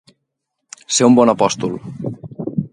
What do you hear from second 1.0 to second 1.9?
un bon apòstol.